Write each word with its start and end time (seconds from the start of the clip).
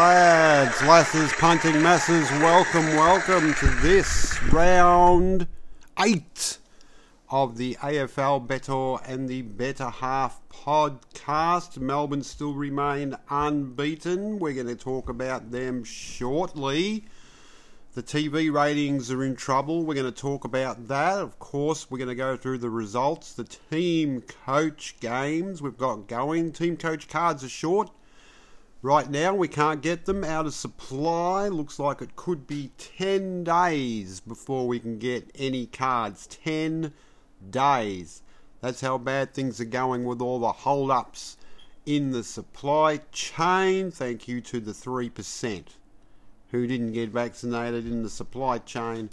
lads, 0.00 0.82
lasses, 0.84 1.30
punting 1.34 1.82
masses, 1.82 2.30
welcome, 2.40 2.86
welcome 2.96 3.52
to 3.52 3.66
this 3.82 4.42
round 4.44 5.46
eight 6.02 6.56
of 7.28 7.58
the 7.58 7.74
AFL 7.82 8.46
Bettor 8.46 8.96
and 9.06 9.28
the 9.28 9.42
Better 9.42 9.90
Half 9.90 10.40
podcast. 10.48 11.76
Melbourne 11.76 12.22
still 12.22 12.54
remain 12.54 13.14
unbeaten. 13.28 14.38
We're 14.38 14.54
going 14.54 14.68
to 14.68 14.74
talk 14.74 15.10
about 15.10 15.50
them 15.50 15.84
shortly. 15.84 17.04
The 17.92 18.02
TV 18.02 18.50
ratings 18.50 19.10
are 19.10 19.22
in 19.22 19.36
trouble. 19.36 19.84
We're 19.84 19.96
going 19.96 20.10
to 20.10 20.18
talk 20.18 20.46
about 20.46 20.88
that. 20.88 21.18
Of 21.18 21.38
course, 21.38 21.90
we're 21.90 21.98
going 21.98 22.08
to 22.08 22.14
go 22.14 22.38
through 22.38 22.58
the 22.58 22.70
results, 22.70 23.34
the 23.34 23.44
team 23.44 24.22
coach 24.46 24.96
games 25.00 25.60
we've 25.60 25.76
got 25.76 26.08
going. 26.08 26.52
Team 26.52 26.78
coach 26.78 27.06
cards 27.06 27.44
are 27.44 27.50
short. 27.50 27.90
Right 28.82 29.10
now, 29.10 29.34
we 29.34 29.46
can't 29.46 29.82
get 29.82 30.06
them 30.06 30.24
out 30.24 30.46
of 30.46 30.54
supply. 30.54 31.48
Looks 31.48 31.78
like 31.78 32.00
it 32.00 32.16
could 32.16 32.46
be 32.46 32.70
10 32.78 33.44
days 33.44 34.20
before 34.20 34.66
we 34.66 34.80
can 34.80 34.98
get 34.98 35.30
any 35.34 35.66
cards. 35.66 36.26
10 36.26 36.94
days. 37.50 38.22
That's 38.62 38.80
how 38.80 38.96
bad 38.96 39.34
things 39.34 39.60
are 39.60 39.66
going 39.66 40.04
with 40.04 40.22
all 40.22 40.38
the 40.38 40.52
hold 40.52 40.90
ups 40.90 41.36
in 41.84 42.12
the 42.12 42.24
supply 42.24 43.00
chain. 43.12 43.90
Thank 43.90 44.26
you 44.26 44.40
to 44.40 44.60
the 44.60 44.72
3% 44.72 45.64
who 46.50 46.66
didn't 46.66 46.92
get 46.92 47.10
vaccinated 47.10 47.86
in 47.86 48.02
the 48.02 48.08
supply 48.08 48.58
chain 48.58 49.10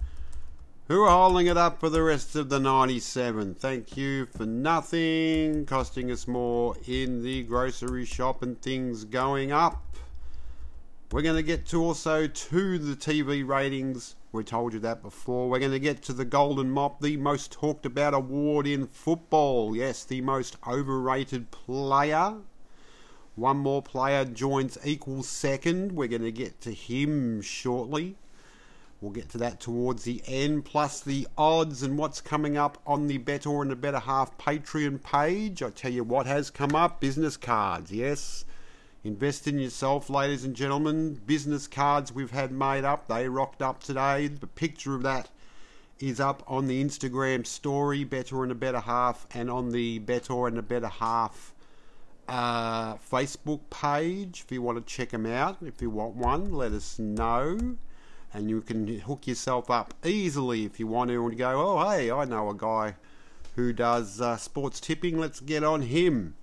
who 0.87 1.03
are 1.03 1.09
holding 1.09 1.47
it 1.47 1.57
up 1.57 1.81
for 1.81 1.89
the 1.89 2.01
rest 2.01 2.35
of 2.37 2.47
the 2.47 2.59
97. 2.59 3.55
Thank 3.55 3.97
you 3.97 4.25
for 4.25 4.45
nothing, 4.45 5.65
costing 5.65 6.09
us 6.11 6.29
more 6.29 6.77
in 6.87 7.23
the 7.23 7.43
grocery 7.43 8.05
shop 8.05 8.41
and 8.41 8.61
things 8.61 9.03
going 9.03 9.51
up. 9.51 9.83
We're 11.11 11.23
going 11.23 11.35
to 11.35 11.43
get 11.43 11.65
to 11.67 11.83
also 11.83 12.27
to 12.27 12.77
the 12.77 12.95
TV 12.95 13.45
ratings. 13.45 14.15
We 14.31 14.45
told 14.45 14.73
you 14.73 14.79
that 14.79 15.01
before. 15.01 15.49
We're 15.49 15.59
going 15.59 15.71
to 15.73 15.79
get 15.79 16.01
to 16.03 16.13
the 16.13 16.25
Golden 16.25 16.71
Mop, 16.71 17.01
the 17.01 17.17
most 17.17 17.51
talked 17.51 17.85
about 17.85 18.13
award 18.13 18.65
in 18.65 18.87
football. 18.87 19.75
Yes, 19.75 20.05
the 20.05 20.21
most 20.21 20.55
overrated 20.65 21.51
player. 21.51 22.35
One 23.35 23.57
more 23.57 23.81
player 23.81 24.23
joins 24.23 24.77
equal 24.85 25.23
second. 25.23 25.91
We're 25.91 26.07
going 26.07 26.23
to 26.23 26.31
get 26.31 26.61
to 26.61 26.71
him 26.71 27.41
shortly. 27.41 28.15
We'll 28.99 29.11
get 29.11 29.29
to 29.29 29.37
that 29.37 29.59
towards 29.59 30.05
the 30.05 30.23
end, 30.25 30.65
plus 30.65 31.01
the 31.01 31.27
odds 31.37 31.83
and 31.83 31.99
what's 31.99 32.19
coming 32.19 32.57
up 32.57 32.79
on 32.87 33.05
the 33.05 33.19
Bettor 33.19 33.61
and 33.61 33.69
the 33.69 33.75
Better 33.75 33.99
Half 33.99 34.39
Patreon 34.39 35.03
page. 35.03 35.61
I 35.61 35.69
tell 35.69 35.91
you 35.91 36.03
what 36.03 36.25
has 36.25 36.49
come 36.49 36.73
up 36.73 36.99
business 36.99 37.37
cards, 37.37 37.91
yes. 37.91 38.43
Invest 39.03 39.47
in 39.47 39.59
yourself, 39.59 40.09
ladies 40.09 40.43
and 40.43 40.55
gentlemen. 40.55 41.21
Business 41.27 41.67
cards 41.67 42.11
we've 42.11 42.31
had 42.31 42.51
made 42.51 42.85
up, 42.85 43.07
they 43.07 43.29
rocked 43.29 43.61
up 43.61 43.83
today. 43.83 44.29
The 44.29 44.47
picture 44.47 44.95
of 44.95 45.03
that 45.03 45.29
is 45.99 46.19
up 46.19 46.41
on 46.47 46.65
the 46.65 46.83
Instagram 46.83 47.45
story, 47.45 48.03
Bettor 48.03 48.41
and 48.41 48.51
a 48.51 48.55
Better 48.55 48.79
Half, 48.79 49.27
and 49.31 49.47
on 49.51 49.69
the 49.69 49.99
Bettor 49.99 50.47
and 50.47 50.57
a 50.57 50.63
Better 50.63 50.87
Half 50.87 51.53
uh, 52.27 52.95
Facebook 52.95 53.61
page. 53.69 54.41
If 54.43 54.51
you 54.51 54.63
want 54.63 54.79
to 54.79 54.91
check 54.91 55.09
them 55.09 55.27
out, 55.27 55.57
if 55.61 55.83
you 55.83 55.91
want 55.91 56.15
one, 56.15 56.51
let 56.51 56.71
us 56.71 56.97
know 56.97 57.77
and 58.37 58.51
you 58.51 58.61
can 58.61 58.99
hook 58.99 59.25
yourself 59.25 59.71
up 59.71 59.95
easily 60.05 60.63
if 60.63 60.79
you 60.79 60.85
want 60.85 61.09
to 61.09 61.25
and 61.25 61.35
go, 61.35 61.59
oh, 61.59 61.89
hey, 61.89 62.11
I 62.11 62.23
know 62.25 62.51
a 62.51 62.53
guy 62.53 62.93
who 63.55 63.73
does 63.73 64.21
uh, 64.21 64.37
sports 64.37 64.79
tipping, 64.79 65.17
let's 65.17 65.39
get 65.39 65.63
on 65.63 65.81
him. 65.81 66.35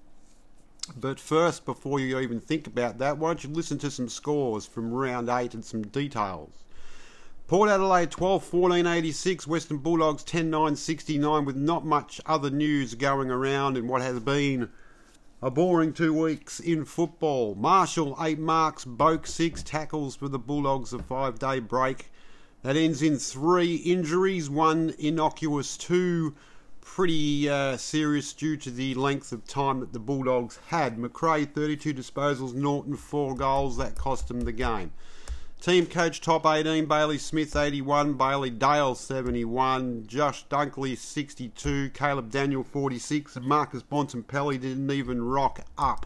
But 0.97 1.21
first, 1.21 1.65
before 1.65 2.01
you 2.01 2.19
even 2.19 2.41
think 2.41 2.67
about 2.67 2.99
that, 2.99 3.17
why 3.17 3.29
don't 3.29 3.45
you 3.45 3.51
listen 3.51 3.79
to 3.79 3.93
some 3.93 4.09
scores 4.09 4.67
from 4.67 4.93
round 4.93 5.29
8 5.29 5.55
and 5.55 5.65
some 5.65 5.83
details. 5.83 6.65
Port 7.47 7.71
Adelaide 7.71 8.11
12 8.11 8.43
14 8.43 8.87
86, 8.87 9.47
Western 9.47 9.79
Bulldogs 9.79 10.25
10 10.25 10.51
9 10.51 10.75
69, 10.75 11.45
with 11.45 11.57
not 11.57 11.87
much 11.87 12.21
other 12.27 12.51
news 12.51 12.97
going 12.97 13.31
around 13.31 13.77
in 13.77 13.87
what 13.87 14.03
has 14.03 14.19
been 14.19 14.69
a 15.43 15.51
boring 15.51 15.93
two 15.93 16.13
weeks 16.13 16.61
in 16.61 16.85
football. 16.85 17.55
Marshall, 17.55 18.17
eight 18.21 18.39
marks. 18.39 18.85
Boak, 18.85 19.27
six 19.27 19.63
tackles 19.63 20.17
for 20.17 20.29
the 20.29 20.39
Bulldogs, 20.39 20.93
a 20.93 20.99
five 20.99 21.39
day 21.39 21.61
break. 21.61 22.11
That 22.63 22.77
ends 22.77 23.03
in 23.03 23.19
three 23.19 23.77
injuries, 23.77 24.49
one 24.49 24.95
innocuous, 24.99 25.77
two 25.77 26.35
pretty 26.81 27.49
uh, 27.49 27.77
serious 27.77 28.33
due 28.33 28.57
to 28.59 28.71
the 28.71 28.95
length 28.95 29.33
of 29.33 29.47
time 29.47 29.81
that 29.81 29.93
the 29.93 29.99
Bulldogs 29.99 30.59
had. 30.69 30.99
Macrae, 30.99 31.45
32 31.45 31.93
disposals, 31.93 32.55
Naughton, 32.55 32.97
four 32.97 33.35
goals. 33.35 33.77
That 33.77 33.97
cost 33.97 34.29
them 34.29 34.43
the 34.43 34.53
game. 34.53 34.93
Team 35.65 35.87
coach 35.87 36.21
top 36.21 36.45
18, 36.45 36.85
Bailey 36.85 37.17
Smith 37.17 37.57
81, 37.57 38.19
Bailey 38.19 38.51
Dale 38.51 38.95
71, 38.95 40.07
Josh 40.07 40.47
Dunkley 40.49 40.95
62, 40.95 41.89
Caleb 41.95 42.31
Daniel 42.31 42.63
46, 42.63 43.37
and 43.37 43.47
Marcus 43.47 43.83
Bontempelli 43.83 44.61
didn't 44.61 44.91
even 44.91 45.25
rock 45.25 45.65
up. 45.79 46.05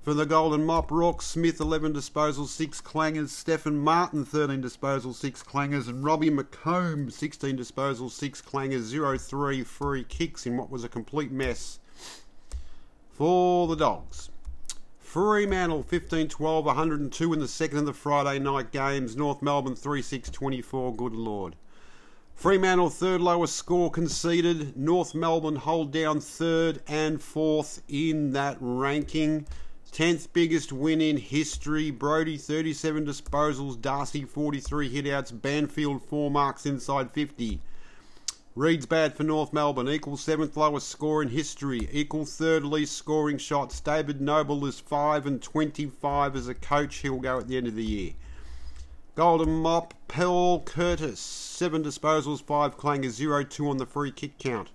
For 0.00 0.14
the 0.14 0.24
Golden 0.24 0.64
Mop, 0.64 0.90
Rock 0.90 1.20
Smith 1.20 1.60
11 1.60 1.92
disposals, 1.92 2.46
6 2.46 2.80
clangers, 2.80 3.28
Stefan 3.28 3.76
Martin 3.76 4.24
13 4.24 4.62
disposals, 4.62 5.16
6 5.16 5.42
clangers, 5.42 5.86
and 5.86 6.02
Robbie 6.02 6.30
McComb 6.30 7.12
16 7.12 7.58
disposals, 7.58 8.12
6 8.12 8.40
clangers, 8.40 8.84
0 8.84 9.18
3 9.18 9.62
free 9.64 10.04
kicks 10.04 10.46
in 10.46 10.56
what 10.56 10.70
was 10.70 10.82
a 10.82 10.88
complete 10.88 11.30
mess 11.30 11.78
for 13.12 13.68
the 13.68 13.76
Dogs. 13.76 14.30
Fremantle 15.14 15.84
15 15.84 16.26
12, 16.26 16.64
102 16.64 17.32
in 17.32 17.38
the 17.38 17.46
second 17.46 17.78
of 17.78 17.86
the 17.86 17.92
Friday 17.92 18.40
night 18.40 18.72
games. 18.72 19.14
North 19.14 19.42
Melbourne 19.42 19.76
3 19.76 20.02
6 20.02 20.28
24. 20.28 20.96
Good 20.96 21.12
Lord. 21.12 21.54
Fremantle 22.34 22.90
third 22.90 23.20
lowest 23.20 23.54
score 23.54 23.92
conceded. 23.92 24.76
North 24.76 25.14
Melbourne 25.14 25.54
hold 25.54 25.92
down 25.92 26.18
third 26.18 26.82
and 26.88 27.22
fourth 27.22 27.80
in 27.86 28.32
that 28.32 28.56
ranking. 28.58 29.46
10th 29.92 30.32
biggest 30.32 30.72
win 30.72 31.00
in 31.00 31.16
history. 31.18 31.92
Brody 31.92 32.36
37 32.36 33.06
disposals. 33.06 33.80
Darcy 33.80 34.24
43 34.24 34.90
hitouts. 34.92 35.40
Banfield 35.40 36.02
4 36.02 36.28
marks 36.28 36.66
inside 36.66 37.12
50. 37.12 37.60
Reed's 38.56 38.86
bad 38.86 39.16
for 39.16 39.24
North 39.24 39.52
Melbourne, 39.52 39.88
equal 39.88 40.16
seventh 40.16 40.56
lowest 40.56 40.88
score 40.88 41.20
in 41.20 41.30
history, 41.30 41.88
equal 41.90 42.24
third 42.24 42.64
least 42.64 42.96
scoring 42.96 43.36
shots. 43.36 43.80
David 43.80 44.20
Noble 44.20 44.64
is 44.64 44.78
5 44.78 45.26
and 45.26 45.42
25 45.42 46.36
as 46.36 46.46
a 46.46 46.54
coach. 46.54 46.98
He'll 46.98 47.18
go 47.18 47.40
at 47.40 47.48
the 47.48 47.56
end 47.56 47.66
of 47.66 47.74
the 47.74 47.82
year. 47.82 48.12
Golden 49.16 49.60
Mop, 49.60 49.92
Paul 50.06 50.60
Curtis, 50.60 51.18
7 51.18 51.82
disposals, 51.82 52.40
5 52.40 52.78
clangers, 52.78 53.10
0 53.10 53.42
2 53.42 53.68
on 53.68 53.78
the 53.78 53.86
free 53.86 54.12
kick 54.12 54.38
count. 54.38 54.68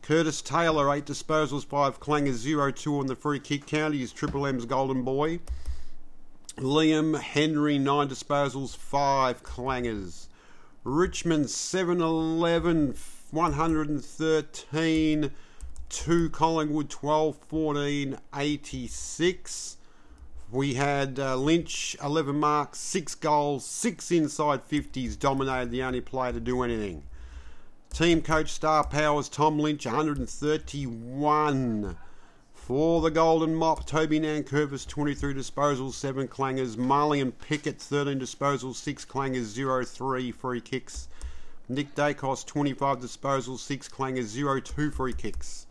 Curtis 0.00 0.40
Taylor, 0.40 0.94
8 0.94 1.04
disposals, 1.04 1.64
5 1.64 1.98
clangers, 1.98 2.34
0 2.34 2.70
2 2.70 3.00
on 3.00 3.06
the 3.06 3.16
free 3.16 3.40
kick 3.40 3.66
count. 3.66 3.94
He 3.94 4.02
is 4.04 4.12
Triple 4.12 4.46
M's 4.46 4.64
golden 4.64 5.02
boy. 5.02 5.40
Liam 6.56 7.18
Henry, 7.18 7.78
9 7.78 8.08
disposals, 8.08 8.76
5 8.76 9.42
clangers. 9.42 10.27
Richmond 10.88 11.50
7 11.50 12.00
11 12.00 12.94
113 13.30 15.30
to 15.90 16.30
Collingwood 16.30 16.88
12 16.88 17.36
14 17.36 18.18
86. 18.34 19.76
We 20.50 20.72
had 20.74 21.18
uh, 21.18 21.36
Lynch 21.36 21.94
11 22.02 22.40
marks, 22.40 22.78
6 22.78 23.16
goals, 23.16 23.66
6 23.66 24.10
inside 24.12 24.66
50s, 24.66 25.18
dominated 25.18 25.70
the 25.70 25.82
only 25.82 26.00
player 26.00 26.32
to 26.32 26.40
do 26.40 26.62
anything. 26.62 27.02
Team 27.92 28.22
coach 28.22 28.50
star 28.50 28.86
powers 28.86 29.28
Tom 29.28 29.58
Lynch 29.58 29.84
131. 29.84 31.98
For 32.68 33.00
the 33.00 33.10
Golden 33.10 33.54
Mop, 33.54 33.86
Toby 33.86 34.20
Nankervis, 34.20 34.86
23 34.86 35.32
disposals, 35.32 35.94
7 35.94 36.28
clangers. 36.28 36.76
Marlion 36.76 37.32
Pickett, 37.40 37.80
13 37.80 38.20
disposals, 38.20 38.74
6 38.74 39.06
clangers, 39.06 39.44
0 39.44 39.86
3 39.86 40.30
free 40.32 40.60
kicks. 40.60 41.08
Nick 41.70 41.94
Daicos, 41.94 42.44
25 42.44 43.00
disposals, 43.00 43.60
6 43.60 43.88
clangers, 43.88 44.24
0 44.24 44.60
2 44.60 44.90
free 44.90 45.14
kicks. 45.14 45.66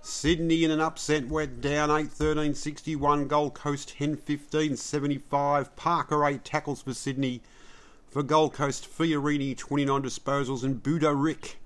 Sydney 0.00 0.64
in 0.64 0.70
an 0.70 0.80
upset 0.80 1.28
went 1.28 1.60
down 1.60 1.90
8 1.90 2.10
13 2.10 2.54
61. 2.54 3.28
Gold 3.28 3.52
Coast 3.52 3.90
10 3.98 4.16
15 4.16 4.78
75. 4.78 5.76
Parker 5.76 6.24
8 6.24 6.42
tackles 6.42 6.80
for 6.80 6.94
Sydney. 6.94 7.42
For 8.08 8.22
Gold 8.22 8.54
Coast, 8.54 8.88
Fiorini 8.90 9.54
29 9.54 10.02
disposals 10.02 10.64
and 10.64 10.82
Buda 10.82 11.12
Rick 11.12 11.58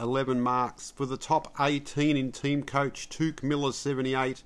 11 0.00 0.40
marks. 0.40 0.90
For 0.90 1.06
the 1.06 1.16
top 1.16 1.54
18 1.60 2.16
in 2.16 2.32
team 2.32 2.62
coach, 2.62 3.08
Touk 3.08 3.42
Miller 3.42 3.72
78. 3.72 4.42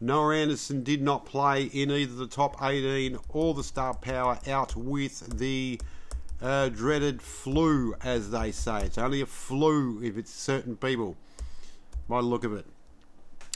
Noah 0.00 0.36
Anderson 0.36 0.82
did 0.82 1.02
not 1.02 1.24
play 1.24 1.64
in 1.64 1.90
either 1.90 2.14
the 2.14 2.26
top 2.26 2.62
18 2.62 3.18
or 3.30 3.54
the 3.54 3.64
star 3.64 3.94
power 3.94 4.38
out 4.46 4.76
with 4.76 5.38
the 5.38 5.80
uh, 6.42 6.68
dreaded 6.68 7.22
flu, 7.22 7.94
as 8.02 8.30
they 8.30 8.52
say. 8.52 8.84
It's 8.84 8.98
only 8.98 9.20
a 9.20 9.26
flu 9.26 10.02
if 10.02 10.18
it's 10.18 10.30
certain 10.30 10.76
people, 10.76 11.16
by 12.08 12.20
the 12.20 12.26
look 12.26 12.44
of 12.44 12.52
it. 12.52 12.66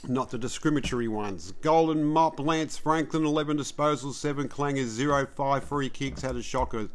not 0.07 0.31
the 0.31 0.37
discriminatory 0.37 1.07
ones. 1.07 1.53
Golden 1.61 2.03
Mop, 2.03 2.39
Lance 2.39 2.77
Franklin, 2.77 3.25
11 3.25 3.57
disposals, 3.57 4.13
7 4.13 4.47
clangers, 4.47 4.85
0 4.85 5.27
5 5.35 5.63
free 5.63 5.89
kicks, 5.89 6.21
had 6.21 6.35
a 6.35 6.41
shocker. 6.41 6.87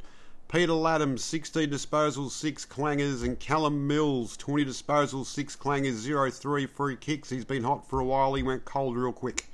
Peter 0.48 0.72
Laddam, 0.72 1.18
16 1.18 1.68
disposals, 1.68 2.30
6 2.30 2.66
clangers, 2.66 3.24
and 3.24 3.40
Callum 3.40 3.86
Mills, 3.86 4.36
20 4.36 4.64
disposals, 4.64 5.26
6 5.26 5.56
clangers, 5.56 5.94
0 5.94 6.30
3 6.30 6.66
free 6.66 6.96
kicks. 6.96 7.30
He's 7.30 7.44
been 7.44 7.64
hot 7.64 7.88
for 7.88 7.98
a 7.98 8.04
while, 8.04 8.34
he 8.34 8.42
went 8.42 8.64
cold 8.64 8.96
real 8.96 9.12
quick. 9.12 9.48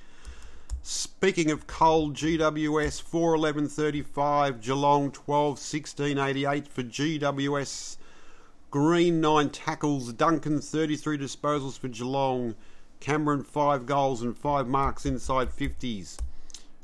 Speaking 0.82 1.50
of 1.50 1.66
cold, 1.66 2.14
GWS 2.14 3.02
4 3.02 3.34
11 3.34 3.68
35, 3.68 4.60
Geelong 4.60 5.10
12 5.12 5.58
16 5.58 6.18
88 6.18 6.68
for 6.68 6.82
GWS. 6.82 7.96
Green 8.70 9.20
9 9.20 9.50
tackles, 9.50 10.12
Duncan 10.12 10.60
33 10.60 11.18
disposals 11.18 11.78
for 11.78 11.88
Geelong. 11.88 12.54
Cameron 12.98 13.42
5 13.42 13.86
goals 13.86 14.22
and 14.22 14.36
5 14.36 14.68
marks 14.68 15.04
inside 15.06 15.50
50s. 15.50 16.18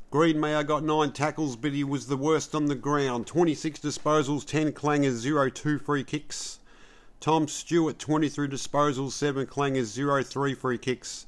Greenmayer 0.09 0.65
got 0.65 0.85
9 0.85 1.11
tackles, 1.11 1.57
but 1.57 1.73
he 1.73 1.83
was 1.83 2.07
the 2.07 2.15
worst 2.15 2.55
on 2.55 2.67
the 2.67 2.75
ground. 2.75 3.27
26 3.27 3.79
disposals, 3.79 4.45
10 4.45 4.71
clangers, 4.71 5.15
0 5.15 5.49
2 5.49 5.79
free 5.79 6.05
kicks. 6.05 6.59
Tom 7.19 7.49
Stewart 7.49 7.99
23 7.99 8.47
disposals, 8.47 9.11
7 9.11 9.45
clangers, 9.45 9.85
0 9.85 10.23
3 10.23 10.53
free 10.53 10.77
kicks. 10.77 11.25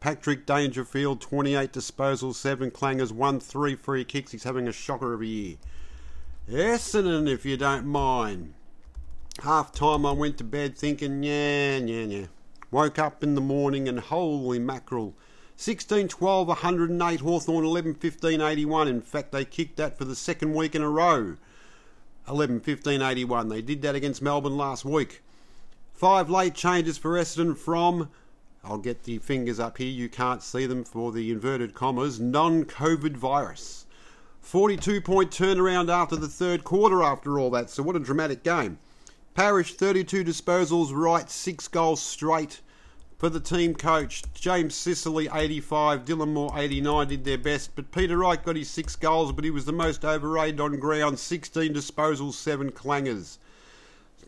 Patrick 0.00 0.46
Dangerfield 0.46 1.20
28 1.20 1.70
disposals, 1.70 2.36
7 2.36 2.70
clangers, 2.70 3.12
1 3.12 3.40
3 3.40 3.74
free 3.76 4.04
kicks. 4.04 4.32
He's 4.32 4.44
having 4.44 4.68
a 4.68 4.72
shocker 4.72 5.12
of 5.12 5.20
a 5.20 5.26
year. 5.26 5.56
Essendon, 6.48 7.28
if 7.28 7.44
you 7.44 7.58
don't 7.58 7.84
mind. 7.84 8.54
Half 9.42 9.72
time 9.72 10.06
I 10.06 10.12
went 10.12 10.38
to 10.38 10.44
bed 10.44 10.78
thinking, 10.78 11.22
yeah, 11.22 11.76
yeah, 11.76 12.04
yeah. 12.04 12.26
Woke 12.70 12.98
up 12.98 13.22
in 13.22 13.34
the 13.34 13.40
morning 13.42 13.86
and 13.86 14.00
holy 14.00 14.58
mackerel. 14.58 15.14
16 15.56 16.08
12 16.08 16.48
108 16.48 17.20
Hawthorn 17.20 17.64
11 17.64 17.94
15 17.94 18.40
81. 18.40 18.88
In 18.88 19.00
fact, 19.00 19.32
they 19.32 19.44
kicked 19.44 19.76
that 19.76 19.96
for 19.96 20.04
the 20.04 20.16
second 20.16 20.54
week 20.54 20.74
in 20.74 20.82
a 20.82 20.88
row. 20.88 21.36
11 22.28 22.60
15 22.60 23.02
81. 23.02 23.48
They 23.48 23.62
did 23.62 23.82
that 23.82 23.94
against 23.94 24.22
Melbourne 24.22 24.56
last 24.56 24.84
week. 24.84 25.22
Five 25.92 26.28
late 26.28 26.54
changes 26.54 26.98
for 26.98 27.12
Essendon 27.12 27.56
from, 27.56 28.10
I'll 28.64 28.78
get 28.78 29.04
the 29.04 29.18
fingers 29.18 29.60
up 29.60 29.78
here, 29.78 29.90
you 29.90 30.08
can't 30.08 30.42
see 30.42 30.66
them 30.66 30.82
for 30.82 31.12
the 31.12 31.30
inverted 31.30 31.72
commas, 31.72 32.18
non 32.18 32.64
COVID 32.64 33.16
virus. 33.16 33.86
42 34.40 35.00
point 35.00 35.30
turnaround 35.30 35.88
after 35.88 36.16
the 36.16 36.28
third 36.28 36.64
quarter 36.64 37.02
after 37.02 37.38
all 37.38 37.50
that, 37.50 37.70
so 37.70 37.82
what 37.82 37.96
a 37.96 38.00
dramatic 38.00 38.42
game. 38.42 38.78
Parish 39.34 39.74
32 39.74 40.24
disposals, 40.24 40.92
Wright, 40.92 41.30
6 41.30 41.68
goals 41.68 42.02
straight 42.02 42.60
for 43.18 43.28
the 43.28 43.40
team 43.40 43.74
coach. 43.74 44.22
James 44.34 44.74
Sicily 44.74 45.28
85, 45.32 46.04
Dylan 46.04 46.32
Moore 46.32 46.52
89 46.54 47.08
did 47.08 47.24
their 47.24 47.38
best, 47.38 47.74
but 47.74 47.92
Peter 47.92 48.18
Wright 48.18 48.42
got 48.42 48.56
his 48.56 48.70
6 48.70 48.96
goals, 48.96 49.32
but 49.32 49.44
he 49.44 49.50
was 49.50 49.64
the 49.64 49.72
most 49.72 50.04
overrated 50.04 50.60
on 50.60 50.78
ground, 50.78 51.18
16 51.18 51.72
disposals, 51.72 52.34
7 52.34 52.70
clangers. 52.72 53.38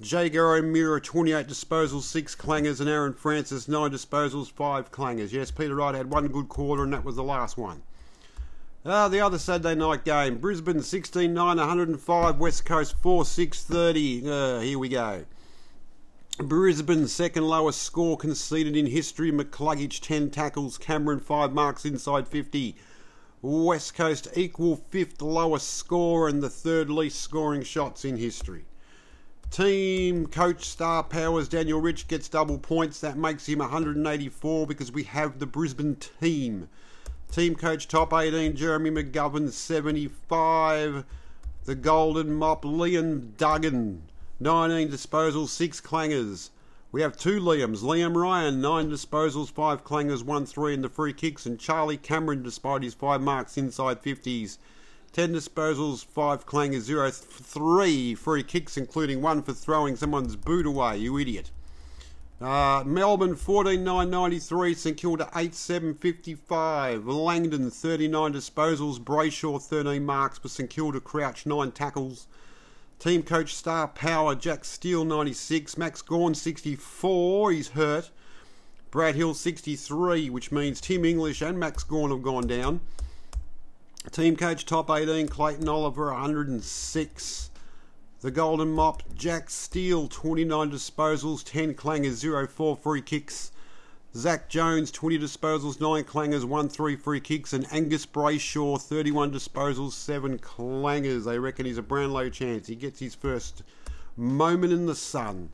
Jaeger 0.01 0.57
O'Meara 0.57 1.01
28 1.01 1.47
disposals, 1.47 2.03
6 2.03 2.37
clangers, 2.37 2.81
and 2.81 2.89
Aaron 2.89 3.15
Francis 3.15 3.67
9 3.67 3.91
disposals, 3.91 4.51
5 4.51 4.93
clangers. 4.93 5.33
Yes, 5.33 5.51
Peter 5.51 5.75
Wright 5.75 5.95
had 5.95 6.11
one 6.11 6.29
good 6.29 6.49
quarter, 6.49 6.85
and 6.85 6.93
that 6.93 7.05
was 7.05 7.17
the 7.17 7.23
last 7.23 7.57
one. 7.57 7.83
Ah, 8.89 9.09
the 9.09 9.21
other 9.21 9.39
Saturday 9.39 9.75
night 9.75 10.05
game. 10.05 10.39
Brisbane 10.39 10.81
16 10.81 11.35
9 11.35 11.57
105, 11.57 12.39
West 12.39 12.65
Coast 12.65 12.95
4 13.03 13.25
6 13.25 13.65
30. 13.65 14.31
Uh, 14.31 14.61
here 14.61 14.79
we 14.79 14.89
go. 14.89 15.25
Brisbane's 16.39 17.15
second 17.15 17.49
lowest 17.49 17.83
score 17.83 18.19
conceded 18.19 18.77
in 18.77 18.87
history. 18.87 19.33
McCluggage 19.33 20.01
10 20.01 20.29
tackles, 20.29 20.77
Cameron 20.77 21.19
5 21.19 21.53
marks 21.53 21.87
inside 21.87 22.29
50. 22.29 22.77
West 23.41 23.95
Coast 23.95 24.29
equal 24.37 24.77
fifth 24.77 25.23
lowest 25.23 25.71
score 25.71 26.29
and 26.29 26.43
the 26.43 26.51
third 26.51 26.91
least 26.91 27.23
scoring 27.23 27.63
shots 27.63 28.05
in 28.05 28.19
history. 28.19 28.67
Team 29.51 30.27
coach 30.27 30.67
star 30.67 31.03
powers 31.03 31.49
Daniel 31.49 31.81
Rich 31.81 32.07
gets 32.07 32.29
double 32.29 32.59
points. 32.59 33.01
That 33.01 33.17
makes 33.17 33.49
him 33.49 33.61
184 33.61 34.67
because 34.67 34.93
we 34.93 35.05
have 35.05 35.39
the 35.39 35.47
Brisbane 35.47 35.97
team. 36.21 36.69
Team 37.33 37.55
coach 37.55 37.89
top 37.89 38.13
18, 38.13 38.57
Jeremy 38.57 38.91
McGovern, 38.91 39.51
75. 39.51 41.05
The 41.65 41.75
Golden 41.75 42.35
Mop, 42.35 42.63
Liam 42.65 43.37
Duggan, 43.39 44.03
19 44.39 44.89
disposals, 44.89 45.49
6 45.49 45.81
clangers. 45.81 46.51
We 46.93 47.01
have 47.01 47.17
two 47.17 47.41
Liams. 47.41 47.83
Liam 47.83 48.15
Ryan, 48.15 48.61
9 48.61 48.91
disposals, 48.91 49.51
5 49.51 49.83
clangers, 49.83 50.23
1 50.23 50.47
3 50.47 50.75
in 50.75 50.83
the 50.83 50.91
free 50.91 51.15
kicks. 51.15 51.47
And 51.47 51.59
Charlie 51.59 51.97
Cameron, 51.97 52.43
despite 52.43 52.83
his 52.83 52.93
5 52.93 53.21
marks 53.23 53.57
inside 53.57 54.03
50s. 54.03 54.59
10 55.13 55.33
disposals, 55.33 56.05
5 56.05 56.45
clangers, 56.45 56.81
0 56.81 57.11
3 57.11 58.15
free 58.15 58.43
kicks, 58.43 58.77
including 58.77 59.23
1 59.23 59.43
for 59.43 59.55
throwing 59.55 59.97
someone's 59.97 60.37
boot 60.37 60.67
away, 60.67 60.99
you 60.99 61.19
idiot. 61.19 61.51
Uh, 62.39 62.83
Melbourne 62.85 63.37
14 63.37 63.83
9 63.83 64.11
93, 64.11 64.75
St 64.75 64.97
Kilda 64.99 65.31
8 65.35 65.55
7 65.55 65.95
55, 65.95 67.07
Langdon 67.07 67.71
39 67.71 68.35
disposals, 68.35 68.99
Brayshaw 68.99 69.63
13 69.63 70.05
marks 70.05 70.37
for 70.37 70.49
St 70.49 70.69
Kilda, 70.69 71.01
Crouch 71.01 71.47
9 71.47 71.73
tackles. 71.73 72.27
Team 72.99 73.23
coach 73.23 73.55
star 73.55 73.89
power 73.89 74.35
Jack 74.35 74.65
Steele 74.65 75.05
96, 75.05 75.77
Max 75.77 76.01
Gawn 76.01 76.35
64, 76.35 77.53
he's 77.53 77.69
hurt. 77.69 78.11
Brad 78.91 79.15
Hill 79.15 79.35
63, 79.35 80.31
which 80.31 80.51
means 80.51 80.81
Tim 80.81 81.05
English 81.05 81.43
and 81.43 81.59
Max 81.59 81.85
Gawn 81.85 82.11
have 82.11 82.23
gone 82.23 82.47
down. 82.47 82.81
Team 84.11 84.37
coach 84.37 84.65
top 84.65 84.89
18, 84.89 85.29
Clayton 85.29 85.69
Oliver 85.69 86.07
106. 86.07 87.51
The 88.23 88.31
Golden 88.31 88.73
Mop, 88.73 89.03
Jack 89.15 89.51
Steele, 89.51 90.09
29 90.09 90.71
disposals, 90.71 91.45
10 91.45 91.75
clangers, 91.75 92.15
0 92.15 92.47
4 92.47 92.77
free 92.77 93.03
kicks. 93.03 93.53
Zak 94.17 94.49
Jones, 94.49 94.91
20 94.91 95.19
disposals, 95.19 95.79
9 95.79 96.03
clangers, 96.05 96.45
1 96.45 96.69
3 96.71 96.97
free 96.97 97.21
kicks. 97.21 97.53
And 97.53 97.67
Angus 97.71 98.07
Brayshaw, 98.07 98.81
31 98.81 99.31
disposals, 99.31 99.93
7 99.93 100.39
clangers. 100.39 101.25
They 101.25 101.39
reckon 101.39 101.67
he's 101.67 101.77
a 101.77 101.83
Brownlow 101.83 102.31
chance. 102.31 102.67
He 102.67 102.77
gets 102.77 102.99
his 102.99 103.15
first 103.15 103.63
moment 104.17 104.73
in 104.73 104.87
the 104.87 104.95
sun. 104.95 105.51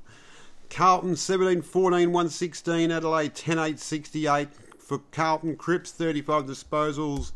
Carlton, 0.70 1.16
17 1.16 1.62
14, 1.62 2.12
116. 2.12 2.92
Adelaide, 2.92 3.34
10 3.34 3.58
8 3.58 3.80
68. 3.80 4.48
For 4.78 4.98
Carlton, 5.10 5.56
Cripps, 5.56 5.90
35 5.90 6.44
disposals. 6.44 7.32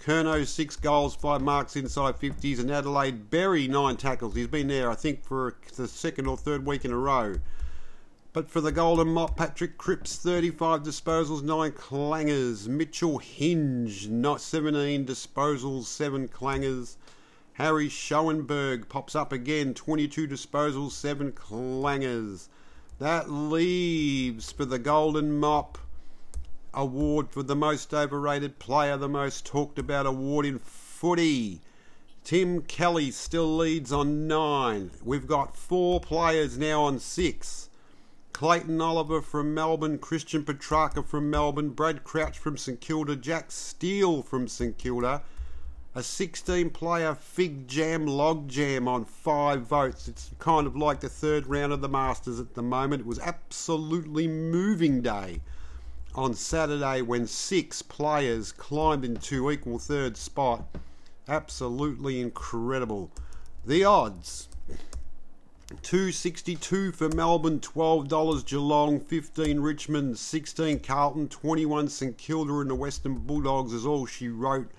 Curnow, 0.00 0.44
six 0.44 0.74
goals, 0.74 1.14
five 1.14 1.40
marks 1.40 1.76
inside 1.76 2.16
50s, 2.16 2.58
and 2.58 2.70
Adelaide 2.70 3.30
Berry, 3.30 3.68
nine 3.68 3.96
tackles. 3.96 4.34
He's 4.34 4.48
been 4.48 4.66
there, 4.66 4.90
I 4.90 4.96
think, 4.96 5.22
for 5.22 5.54
the 5.76 5.86
second 5.86 6.26
or 6.26 6.36
third 6.36 6.66
week 6.66 6.84
in 6.84 6.90
a 6.90 6.98
row. 6.98 7.36
But 8.34 8.50
for 8.50 8.60
the 8.60 8.72
Golden 8.72 9.10
Mop, 9.10 9.36
Patrick 9.36 9.78
Cripps, 9.78 10.16
35 10.16 10.82
disposals, 10.82 11.44
9 11.44 11.70
clangers. 11.70 12.66
Mitchell 12.66 13.18
Hinge, 13.18 14.08
not 14.08 14.40
17 14.40 15.06
disposals, 15.06 15.84
7 15.84 16.26
clangers. 16.26 16.96
Harry 17.52 17.88
Schoenberg 17.88 18.88
pops 18.88 19.14
up 19.14 19.30
again, 19.30 19.72
22 19.72 20.26
disposals, 20.26 20.90
7 20.90 21.30
clangers. 21.30 22.48
That 22.98 23.30
leaves 23.30 24.50
for 24.50 24.64
the 24.64 24.80
Golden 24.80 25.38
Mop 25.38 25.78
award 26.74 27.30
for 27.30 27.44
the 27.44 27.54
most 27.54 27.94
overrated 27.94 28.58
player, 28.58 28.96
the 28.96 29.08
most 29.08 29.46
talked 29.46 29.78
about 29.78 30.06
award 30.06 30.44
in 30.44 30.58
footy. 30.58 31.60
Tim 32.24 32.62
Kelly 32.62 33.12
still 33.12 33.56
leads 33.56 33.92
on 33.92 34.26
nine. 34.26 34.90
We've 35.04 35.28
got 35.28 35.56
four 35.56 36.00
players 36.00 36.58
now 36.58 36.82
on 36.82 36.98
six. 36.98 37.68
Clayton 38.34 38.80
Oliver 38.80 39.22
from 39.22 39.54
Melbourne, 39.54 39.96
Christian 39.96 40.42
Petracca 40.44 41.06
from 41.06 41.30
Melbourne, 41.30 41.70
Brad 41.70 42.02
Crouch 42.02 42.36
from 42.36 42.56
St 42.56 42.80
Kilda, 42.80 43.14
Jack 43.14 43.52
Steele 43.52 44.22
from 44.22 44.48
St 44.48 44.76
Kilda, 44.76 45.22
a 45.94 46.02
16 46.02 46.70
player 46.70 47.14
fig 47.14 47.68
jam 47.68 48.08
log 48.08 48.48
jam 48.48 48.88
on 48.88 49.04
five 49.04 49.62
votes. 49.62 50.08
It's 50.08 50.32
kind 50.40 50.66
of 50.66 50.74
like 50.74 50.98
the 50.98 51.08
third 51.08 51.46
round 51.46 51.72
of 51.72 51.80
the 51.80 51.88
Masters 51.88 52.40
at 52.40 52.54
the 52.54 52.62
moment. 52.62 53.02
It 53.02 53.06
was 53.06 53.20
absolutely 53.20 54.26
moving 54.26 55.00
day 55.00 55.40
on 56.16 56.34
Saturday 56.34 57.02
when 57.02 57.28
six 57.28 57.82
players 57.82 58.50
climbed 58.50 59.04
into 59.04 59.48
equal 59.48 59.78
third 59.78 60.16
spot. 60.16 60.64
Absolutely 61.28 62.20
incredible. 62.20 63.12
The 63.64 63.84
odds 63.84 64.48
262 65.82 66.92
for 66.92 67.08
Melbourne, 67.10 67.60
$12 67.60 68.44
Geelong, 68.44 69.00
15 69.00 69.60
Richmond, 69.60 70.18
16 70.18 70.80
Carlton, 70.80 71.28
21 71.28 71.88
St 71.88 72.16
Kilda 72.18 72.60
and 72.60 72.70
the 72.70 72.74
Western 72.74 73.14
Bulldogs 73.14 73.72
is 73.72 73.86
all 73.86 74.06
she 74.06 74.28
wrote 74.28 74.70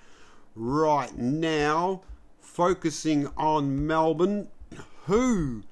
right 0.56 1.18
now. 1.18 2.02
Focusing 2.40 3.28
on 3.38 3.86
Melbourne, 3.86 4.48
who 5.06 5.64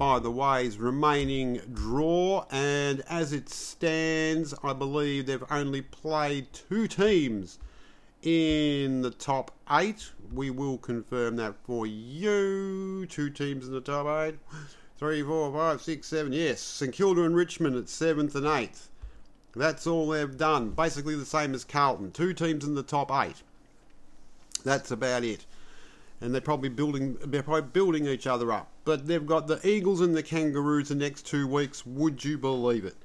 by 0.00 0.18
the 0.18 0.30
way, 0.30 0.64
is 0.64 0.78
remaining 0.78 1.60
draw, 1.74 2.46
and 2.50 3.02
as 3.06 3.34
it 3.34 3.50
stands, 3.50 4.54
I 4.64 4.72
believe 4.72 5.26
they've 5.26 5.44
only 5.50 5.82
played 5.82 6.54
two 6.54 6.88
teams 6.88 7.58
in 8.22 9.02
the 9.02 9.10
top 9.10 9.50
eight. 9.70 10.10
We 10.32 10.50
will 10.50 10.78
confirm 10.78 11.36
that 11.36 11.54
for 11.64 11.86
you. 11.86 13.06
Two 13.06 13.30
teams 13.30 13.66
in 13.66 13.72
the 13.72 13.80
top 13.80 14.06
eight. 14.06 14.38
Three, 14.98 15.22
four, 15.22 15.52
five, 15.52 15.80
six, 15.80 16.06
seven. 16.06 16.32
Yes, 16.32 16.60
St 16.60 16.92
Kilda 16.92 17.22
and 17.22 17.34
Richmond 17.34 17.76
at 17.76 17.88
seventh 17.88 18.34
and 18.34 18.46
eighth. 18.46 18.90
That's 19.56 19.86
all 19.86 20.08
they've 20.08 20.36
done. 20.36 20.70
Basically 20.70 21.16
the 21.16 21.24
same 21.24 21.54
as 21.54 21.64
Carlton. 21.64 22.12
Two 22.12 22.32
teams 22.32 22.64
in 22.64 22.74
the 22.74 22.82
top 22.82 23.10
eight. 23.10 23.42
That's 24.64 24.90
about 24.90 25.24
it. 25.24 25.46
And 26.20 26.34
they're 26.34 26.40
probably 26.40 26.68
building 26.68 27.16
they're 27.24 27.42
probably 27.42 27.70
building 27.70 28.06
each 28.06 28.26
other 28.26 28.52
up. 28.52 28.68
But 28.84 29.06
they've 29.06 29.26
got 29.26 29.46
the 29.46 29.66
Eagles 29.66 30.02
and 30.02 30.14
the 30.14 30.22
Kangaroos 30.22 30.90
the 30.90 30.94
next 30.94 31.26
two 31.26 31.48
weeks. 31.48 31.84
Would 31.86 32.24
you 32.24 32.38
believe 32.38 32.84
it? 32.84 32.96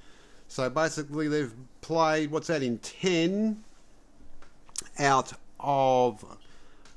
So 0.48 0.70
basically 0.70 1.28
they've 1.28 1.54
played 1.82 2.30
what's 2.30 2.48
that 2.48 2.62
in 2.62 2.78
ten 2.80 3.64
out 5.00 5.34
of 5.60 6.38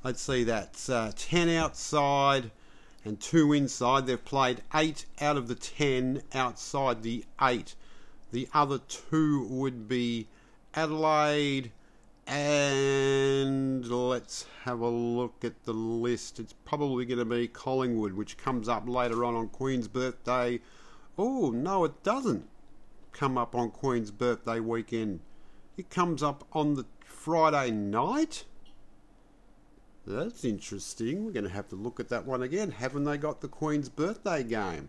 let's 0.04 0.20
see 0.20 0.44
that's 0.44 0.88
uh, 0.88 1.12
10 1.16 1.48
outside 1.50 2.50
and 3.04 3.20
2 3.20 3.52
inside. 3.52 4.06
They've 4.06 4.24
played 4.24 4.62
8 4.74 5.06
out 5.20 5.36
of 5.36 5.48
the 5.48 5.54
10 5.54 6.22
outside 6.34 7.02
the 7.02 7.24
8 7.40 7.74
the 8.30 8.48
other 8.52 8.78
two 8.78 9.46
would 9.48 9.88
be 9.88 10.28
Adelaide 10.74 11.72
and 12.26 13.86
let's 13.88 14.44
have 14.64 14.80
a 14.80 14.88
look 14.88 15.42
at 15.42 15.64
the 15.64 15.72
list. 15.72 16.38
It's 16.38 16.52
probably 16.52 17.06
going 17.06 17.20
to 17.20 17.24
be 17.24 17.48
Collingwood 17.48 18.12
which 18.12 18.36
comes 18.36 18.68
up 18.68 18.86
later 18.86 19.24
on 19.24 19.34
on 19.34 19.48
Queen's 19.48 19.88
birthday. 19.88 20.60
Oh 21.16 21.50
no 21.50 21.84
it 21.84 22.02
doesn't 22.02 22.48
come 23.12 23.38
up 23.38 23.54
on 23.54 23.70
Queen's 23.70 24.10
birthday 24.10 24.60
weekend. 24.60 25.20
It 25.78 25.88
comes 25.88 26.22
up 26.22 26.44
on 26.52 26.74
the 26.74 26.84
Friday 27.08 27.70
night? 27.70 28.44
That's 30.06 30.44
interesting. 30.44 31.24
We're 31.24 31.32
going 31.32 31.44
to 31.44 31.50
have 31.50 31.68
to 31.68 31.76
look 31.76 32.00
at 32.00 32.08
that 32.08 32.24
one 32.24 32.42
again. 32.42 32.70
Haven't 32.70 33.04
they 33.04 33.18
got 33.18 33.40
the 33.40 33.48
Queen's 33.48 33.88
birthday 33.88 34.42
game? 34.42 34.86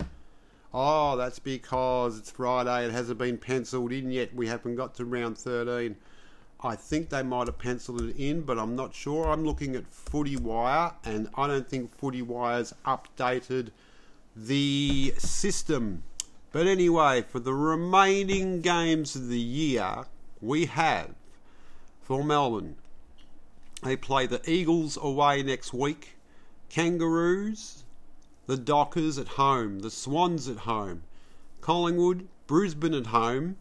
Oh, 0.73 1.17
that's 1.17 1.39
because 1.39 2.19
it's 2.19 2.31
Friday. 2.31 2.85
It 2.85 2.91
hasn't 2.91 3.17
been 3.17 3.37
penciled 3.37 3.91
in 3.91 4.11
yet. 4.11 4.35
We 4.35 4.47
haven't 4.47 4.75
got 4.75 4.95
to 4.95 5.05
round 5.05 5.37
13. 5.37 5.95
I 6.61 6.75
think 6.75 7.09
they 7.09 7.23
might 7.23 7.47
have 7.47 7.57
penciled 7.57 8.01
it 8.01 8.15
in, 8.17 8.41
but 8.41 8.59
I'm 8.59 8.75
not 8.75 8.93
sure. 8.93 9.27
I'm 9.27 9.45
looking 9.45 9.75
at 9.75 9.87
Footy 9.87 10.37
Wire, 10.37 10.93
and 11.03 11.29
I 11.35 11.47
don't 11.47 11.67
think 11.67 11.97
Footy 11.97 12.21
Wire's 12.21 12.73
updated 12.85 13.69
the 14.35 15.13
system. 15.17 16.03
But 16.51 16.67
anyway, 16.67 17.23
for 17.27 17.39
the 17.39 17.53
remaining 17.53 18.61
games 18.61 19.15
of 19.15 19.29
the 19.29 19.39
year, 19.39 20.05
we 20.41 20.65
have 20.65 21.13
for 22.09 22.23
Melbourne. 22.23 22.75
They 23.83 23.95
play 23.95 24.25
the 24.25 24.41
Eagles 24.49 24.97
away 24.99 25.43
next 25.43 25.75
week, 25.75 26.17
Kangaroos, 26.67 27.83
the 28.47 28.57
Dockers 28.57 29.19
at 29.19 29.27
home, 29.27 29.81
the 29.81 29.91
Swans 29.91 30.47
at 30.47 30.57
home, 30.57 31.03
Collingwood, 31.61 32.27
Brisbane 32.47 32.95
at 32.95 33.05
home, 33.05 33.57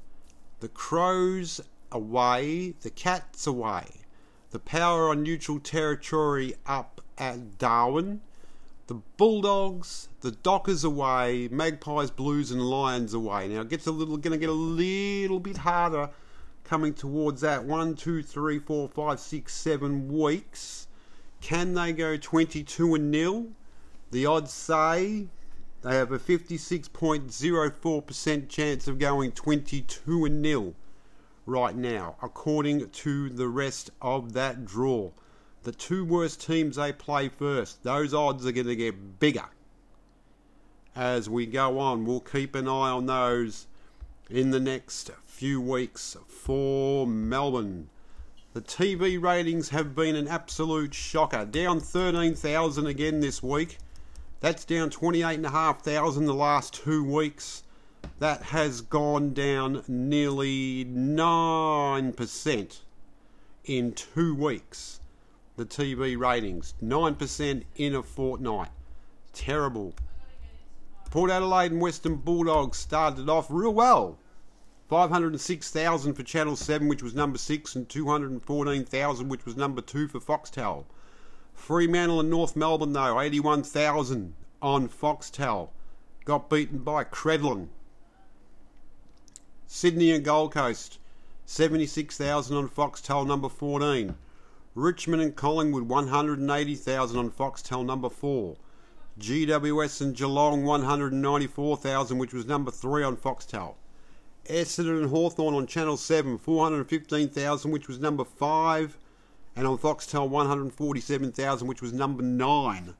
the 0.61 0.69
Crows 0.69 1.61
away, 1.93 2.73
the 2.81 2.89
Cats 2.89 3.47
away, 3.47 3.85
the 4.51 4.59
Power 4.59 5.11
on 5.11 5.23
neutral 5.23 5.61
territory 5.61 6.55
up 6.65 7.03
at 7.19 7.59
Darwin, 7.59 8.23
the 8.87 9.03
Bulldogs, 9.19 10.09
the 10.23 10.31
Dockers 10.31 10.85
away, 10.85 11.49
Magpies, 11.53 12.11
Blues, 12.11 12.51
and 12.51 12.63
Lions 12.63 13.13
away. 13.13 13.49
Now 13.49 13.61
it 13.61 13.69
gets 13.69 13.87
a 13.87 13.93
little, 13.93 14.17
going 14.17 14.33
to 14.33 14.39
get 14.39 14.49
a 14.49 14.53
little 14.53 15.39
bit 15.39 15.59
harder 15.59 16.09
coming 16.69 16.93
towards 16.93 17.41
that 17.41 17.65
one, 17.65 17.95
two, 17.95 18.23
three, 18.23 18.59
four, 18.59 18.89
five, 18.89 19.19
six, 19.19 19.55
seven 19.55 20.13
weeks. 20.13 20.87
Can 21.41 21.73
they 21.73 21.95
go 21.95 22.19
22 22.19 22.95
and 22.95 23.11
nil? 23.11 23.47
The 24.11 24.27
odds 24.27 24.53
say 24.53 25.29
they 25.81 25.95
have 25.95 26.13
a 26.13 26.19
56.04% 26.19 28.49
chance 28.51 28.87
of 28.87 28.99
going 28.99 29.33
22 29.33 30.27
and 30.27 30.43
nil 30.43 30.75
right 31.47 31.75
now, 31.75 32.17
according 32.23 32.91
to 32.91 33.31
the 33.31 33.49
rest 33.49 33.91
of 34.03 34.35
that 34.35 34.67
draw. 34.67 35.11
The 35.63 35.73
two 35.73 36.05
worst 36.05 36.45
teams 36.45 36.77
they 36.77 36.93
play 36.93 37.31
first, 37.31 37.83
those 37.83 38.13
odds 38.13 38.47
are 38.47 38.53
going 38.53 38.67
to 38.67 38.77
get 38.77 39.19
bigger 39.19 39.47
as 40.95 41.31
we 41.31 41.47
go 41.47 41.79
on. 41.79 42.05
We'll 42.05 42.21
keep 42.21 42.55
an 42.55 42.69
eye 42.69 42.91
on 42.91 43.07
those 43.07 43.69
in 44.29 44.51
the 44.51 44.61
next 44.61 44.97
few 45.39 45.61
weeks 45.61 46.17
for 46.27 47.07
Melbourne. 47.07 47.89
The 48.55 48.61
TV 48.61 49.23
ratings 49.23 49.69
have 49.69 49.95
been 49.95 50.17
an 50.17 50.27
absolute 50.27 50.93
shocker. 50.93 51.45
Down 51.45 51.79
13,000 51.79 52.89
again 52.89 53.21
this 53.21 53.41
week. 53.41 53.79
That's 54.41 54.65
down 54.65 54.91
28,500 54.91 56.27
the 56.27 56.35
last 56.35 56.75
two 56.75 57.05
weeks. 57.05 57.63
That 58.19 58.43
has 58.43 58.81
gone 58.81 59.33
down 59.33 59.85
nearly 59.87 60.85
9% 60.85 62.81
in 63.65 63.93
two 63.93 64.35
weeks. 64.35 64.99
The 65.55 65.67
TV 65.67 66.19
ratings. 66.19 66.75
9% 66.83 67.63
in 67.77 67.95
a 67.95 68.03
fortnight. 68.03 68.71
Terrible. 69.33 69.95
Port 71.13 71.31
Adelaide 71.31 71.71
and 71.71 71.81
Western 71.81 72.17
Bulldogs 72.17 72.79
started 72.79 73.29
off 73.29 73.47
real 73.51 73.73
well. 73.73 74.19
506,000 74.89 76.15
for 76.15 76.23
Channel 76.23 76.57
7, 76.57 76.89
which 76.89 77.03
was 77.03 77.15
number 77.15 77.37
6, 77.37 77.75
and 77.77 77.87
214,000, 77.91 79.29
which 79.29 79.45
was 79.45 79.55
number 79.55 79.83
2 79.83 80.09
for 80.09 80.19
Foxtel. 80.19 80.87
Fremantle 81.53 82.21
and 82.21 82.31
North 82.31 82.57
Melbourne, 82.57 82.95
though, 82.95 83.21
81,000 83.21 84.33
on 84.63 84.89
Foxtel. 84.89 85.69
Got 86.25 86.49
beaten 86.49 86.79
by 86.79 87.05
Credlin. 87.05 87.69
Sydney 89.67 90.11
and 90.11 90.25
Gold 90.25 90.53
Coast, 90.55 90.99
76,000 91.45 92.57
on 92.57 92.71
Foxtel, 92.71 93.27
number 93.27 93.51
14. 93.51 94.15
Richmond 94.75 95.21
and 95.21 95.37
Collingwood, 95.37 95.83
180,000 95.83 97.19
on 97.19 97.31
Foxtel, 97.31 97.85
number 97.85 98.09
4. 98.09 98.57
GWS 99.21 100.01
and 100.01 100.17
Geelong, 100.17 100.65
194,000, 100.65 102.17
which 102.17 102.33
was 102.33 102.47
number 102.47 102.71
3 102.71 103.03
on 103.03 103.17
Foxtel. 103.19 103.75
Essendon 104.47 105.03
and 105.03 105.11
Hawthorn 105.11 105.55
on 105.55 105.67
Channel 105.67 105.97
7, 105.97 106.39
415,000, 106.39 107.71
which 107.71 107.89
was 107.89 107.99
number 107.99 108.25
5. 108.25 108.99
And 109.57 109.67
on 109.67 109.79
Foxtel, 109.79 110.29
147,000, 110.29 111.67
which 111.67 111.83
was 111.83 111.93
number 111.93 112.23
9. 112.23 112.95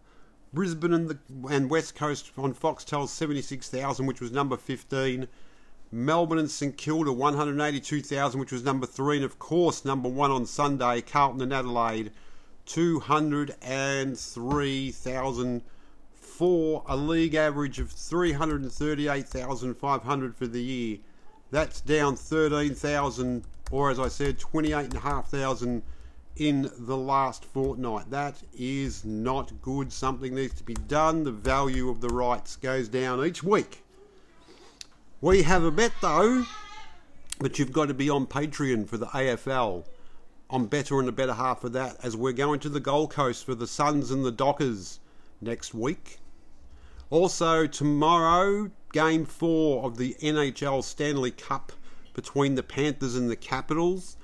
Brisbane 0.53 0.93
and, 0.93 1.09
the, 1.09 1.19
and 1.51 1.71
West 1.71 1.95
Coast 1.95 2.33
on 2.37 2.53
Foxtel, 2.55 3.09
76,000, 3.09 4.07
which 4.07 4.21
was 4.21 4.33
number 4.33 4.57
15. 4.57 5.29
Melbourne 5.91 6.39
and 6.39 6.51
St 6.51 6.77
Kilda, 6.77 7.11
182,000, 7.13 8.41
which 8.41 8.53
was 8.53 8.65
number 8.65 8.87
3. 8.87 9.17
And 9.17 9.25
of 9.25 9.39
course, 9.39 9.85
number 9.85 10.09
1 10.09 10.31
on 10.31 10.47
Sunday, 10.47 11.01
Carlton 11.01 11.43
and 11.43 11.53
Adelaide, 11.53 12.13
203,000 12.67 15.63
for 16.13 16.85
a 16.87 16.97
league 16.97 17.35
average 17.35 17.79
of 17.79 17.91
338,500 17.91 20.37
for 20.37 20.47
the 20.47 20.63
year. 20.63 20.99
That's 21.51 21.81
down 21.81 22.17
13,000, 22.17 23.45
or 23.71 23.91
as 23.91 23.99
I 23.99 24.09
said, 24.09 24.39
28,500 24.39 25.83
in 26.37 26.71
the 26.79 26.97
last 26.97 27.45
fortnight. 27.45 28.11
That 28.11 28.43
is 28.57 29.05
not 29.05 29.53
good. 29.61 29.93
Something 29.93 30.35
needs 30.35 30.55
to 30.55 30.65
be 30.65 30.75
done. 30.75 31.25
The 31.25 31.33
value 31.33 31.89
of 31.89 32.01
the 32.01 32.09
rights 32.09 32.57
goes 32.57 32.89
down 32.89 33.25
each 33.25 33.43
week. 33.43 33.83
We 35.21 35.43
have 35.43 35.65
a 35.65 35.71
bet 35.73 35.93
though, 36.01 36.45
but 37.41 37.59
you've 37.59 37.73
got 37.73 37.87
to 37.87 37.95
be 37.95 38.09
on 38.09 38.27
Patreon 38.27 38.89
for 38.89 38.99
the 38.99 39.07
AFL. 39.07 39.85
I'm 40.51 40.67
better 40.67 41.01
in 41.01 41.07
the 41.07 41.13
better 41.13 41.35
half 41.35 41.65
of 41.65 41.73
that 41.73 41.97
as 42.03 42.17
we're 42.17 42.33
going 42.33 42.61
to 42.61 42.69
the 42.69 42.81
Gold 42.81 43.11
Coast 43.11 43.45
for 43.45 43.55
the 43.55 43.67
Suns 43.67 44.11
and 44.11 44.25
the 44.25 44.31
Dockers 44.31 45.01
next 45.41 45.75
week. 45.75 46.21
Also, 47.11 47.67
tomorrow, 47.67 48.71
game 48.93 49.25
four 49.25 49.85
of 49.85 49.97
the 49.97 50.15
NHL 50.21 50.83
Stanley 50.83 51.31
Cup 51.31 51.73
between 52.15 52.55
the 52.55 52.63
Panthers 52.63 53.15
and 53.15 53.31
the 53.31 53.37
Capitals. 53.37 54.17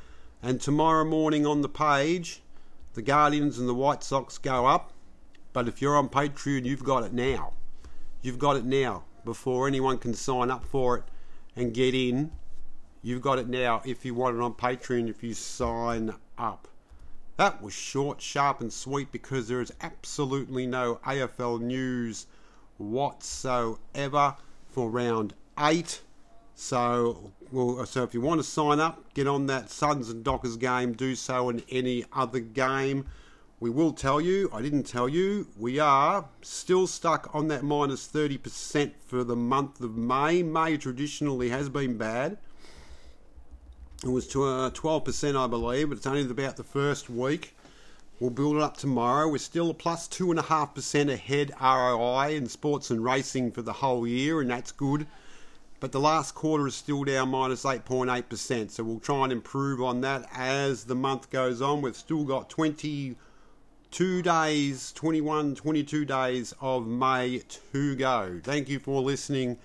And 0.43 0.61
tomorrow 0.61 1.05
morning 1.05 1.47
on 1.47 1.63
the 1.63 1.69
page, 1.69 2.43
the 2.95 3.03
Guardians 3.03 3.59
and 3.59 3.69
the 3.69 3.75
White 3.75 4.03
Sox 4.03 4.39
go 4.39 4.67
up. 4.67 4.93
But 5.53 5.69
if 5.69 5.81
you're 5.81 5.97
on 5.97 6.09
Patreon, 6.09 6.65
you've 6.65 6.85
got 6.85 7.05
it 7.05 7.13
now. 7.13 7.53
You've 8.23 8.39
got 8.39 8.57
it 8.57 8.65
now 8.65 9.05
before 9.25 9.69
anyone 9.69 9.99
can 9.99 10.15
sign 10.15 10.51
up 10.51 10.65
for 10.65 10.97
it 10.99 11.05
and 11.55 11.75
get 11.75 11.95
in. 11.95 12.33
You've 13.03 13.23
got 13.23 13.39
it 13.39 13.49
now 13.49 13.83
if 13.85 14.05
you 14.05 14.15
want 14.15 14.37
it 14.37 14.43
on 14.43 14.55
Patreon 14.55 15.09
if 15.09 15.23
you 15.23 15.35
sign 15.35 16.15
up. 16.39 16.69
That 17.37 17.61
was 17.61 17.73
short, 17.73 18.21
sharp, 18.21 18.61
and 18.61 18.73
sweet 18.73 19.13
because 19.13 19.49
there 19.49 19.61
is 19.61 19.73
absolutely 19.81 20.67
no 20.67 21.01
AFL 21.05 21.61
news 21.61 22.27
whatsoever 22.79 24.37
for 24.75 24.91
round 24.91 25.35
eight. 25.59 26.03
So, 26.57 27.33
well, 27.53 27.87
so 27.87 28.03
if 28.03 28.13
you 28.13 28.21
want 28.21 28.41
to 28.41 28.45
sign 28.45 28.81
up, 28.81 29.15
get 29.15 29.27
on 29.29 29.47
that 29.47 29.71
Suns 29.71 30.11
and 30.11 30.25
Dockers 30.25 30.57
game. 30.57 30.93
Do 30.93 31.15
so 31.15 31.49
in 31.49 31.63
any 31.71 32.05
other 32.13 32.41
game. 32.41 33.07
We 33.61 33.71
will 33.71 33.93
tell 33.93 34.21
you, 34.21 34.51
I 34.53 34.61
didn't 34.61 34.83
tell 34.83 35.09
you, 35.09 35.47
we 35.57 35.79
are 35.79 36.27
still 36.43 36.87
stuck 36.87 37.31
on 37.33 37.49
that 37.49 37.63
minus 37.63 38.07
30% 38.09 38.93
for 39.07 39.25
the 39.25 39.37
month 39.37 39.81
of 39.81 39.97
May. 39.97 40.43
May 40.43 40.77
traditionally 40.77 41.49
has 41.49 41.69
been 41.69 41.97
bad. 41.97 42.37
It 44.03 44.11
was 44.11 44.27
to 44.29 44.45
uh, 44.45 44.71
12%, 44.71 45.37
I 45.43 45.47
believe, 45.47 45.89
but 45.89 45.99
it's 45.99 46.07
only 46.07 46.29
about 46.29 46.57
the 46.57 46.65
first 46.65 47.09
week. 47.09 47.54
We'll 48.25 48.31
build 48.31 48.57
it 48.57 48.63
up 48.63 48.79
tomorrow. 48.79 49.29
We're 49.29 49.37
still 49.37 49.69
a 49.69 49.75
plus 49.75 50.09
2.5% 50.09 51.13
ahead 51.13 51.53
ROI 51.61 52.35
in 52.35 52.49
sports 52.49 52.91
and 52.91 53.05
racing 53.05 53.53
for 53.53 53.61
the 53.61 53.75
whole 53.75 54.07
year, 54.07 54.41
and 54.41 54.49
that's 54.49 54.73
good. 54.73 55.07
But 55.79 55.93
the 55.93 56.01
last 56.01 56.35
quarter 56.35 56.67
is 56.67 56.75
still 56.75 57.05
down 57.05 57.29
minus 57.29 57.65
8.8%, 57.65 58.71
so 58.71 58.83
we'll 58.83 58.99
try 58.99 59.25
and 59.25 59.31
improve 59.31 59.83
on 59.83 60.01
that 60.01 60.27
as 60.35 60.85
the 60.85 60.95
month 60.95 61.29
goes 61.29 61.61
on. 61.61 61.83
We've 61.83 61.95
still 61.95 62.25
got 62.25 62.49
22 62.49 64.23
days, 64.23 64.93
21, 64.93 65.55
22 65.57 66.07
days 66.07 66.55
of 66.63 66.87
May 66.87 67.43
to 67.73 67.95
go. 67.95 68.41
Thank 68.43 68.71
you 68.71 68.79
for 68.79 69.03
listening. 69.03 69.59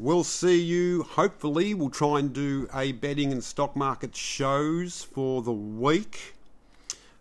We'll 0.00 0.24
see 0.24 0.60
you. 0.60 1.04
Hopefully, 1.04 1.74
we'll 1.74 1.90
try 1.90 2.18
and 2.18 2.32
do 2.32 2.68
a 2.74 2.90
betting 2.90 3.30
and 3.30 3.44
stock 3.44 3.76
market 3.76 4.16
shows 4.16 5.04
for 5.04 5.42
the 5.42 5.52
week. 5.52 6.34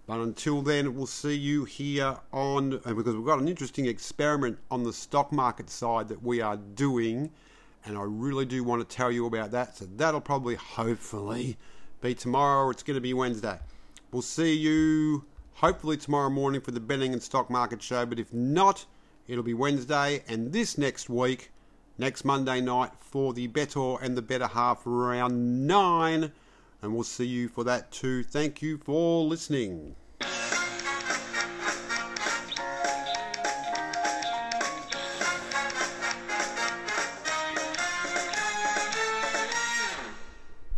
But 0.07 0.21
until 0.21 0.61
then, 0.61 0.95
we'll 0.95 1.05
see 1.05 1.35
you 1.35 1.65
here 1.65 2.17
on, 2.31 2.75
uh, 2.85 2.93
because 2.93 3.13
we've 3.13 3.25
got 3.25 3.39
an 3.39 3.47
interesting 3.47 3.85
experiment 3.85 4.57
on 4.71 4.83
the 4.83 4.93
stock 4.93 5.33
market 5.33 5.69
side 5.69 6.07
that 6.07 6.23
we 6.23 6.39
are 6.39 6.55
doing, 6.55 7.29
and 7.85 7.97
I 7.97 8.03
really 8.03 8.45
do 8.45 8.63
want 8.63 8.87
to 8.87 8.95
tell 8.95 9.11
you 9.11 9.25
about 9.25 9.51
that. 9.51 9.77
So 9.77 9.85
that'll 9.97 10.21
probably, 10.21 10.55
hopefully, 10.55 11.57
be 12.01 12.15
tomorrow, 12.15 12.65
or 12.65 12.71
it's 12.71 12.83
going 12.83 12.95
to 12.95 13.01
be 13.01 13.13
Wednesday. 13.13 13.59
We'll 14.11 14.21
see 14.21 14.53
you 14.53 15.25
hopefully 15.55 15.97
tomorrow 15.97 16.29
morning 16.29 16.61
for 16.61 16.71
the 16.71 16.79
betting 16.79 17.11
and 17.11 17.21
stock 17.21 17.49
market 17.49 17.81
show, 17.83 18.05
but 18.05 18.17
if 18.17 18.33
not, 18.33 18.85
it'll 19.27 19.43
be 19.43 19.53
Wednesday, 19.53 20.23
and 20.27 20.53
this 20.53 20.77
next 20.77 21.09
week 21.09 21.51
next 21.97 22.23
Monday 22.23 22.61
night 22.61 22.91
for 22.99 23.33
the 23.33 23.47
Bettor 23.47 23.95
and 24.01 24.15
the 24.15 24.21
Better 24.21 24.47
Half 24.47 24.81
round 24.85 25.67
nine. 25.67 26.31
And 26.81 26.93
we'll 26.93 27.03
see 27.03 27.25
you 27.25 27.47
for 27.47 27.63
that 27.63 27.91
too. 27.91 28.23
Thank 28.23 28.61
you 28.61 28.77
for 28.77 29.23
listening. 29.23 29.95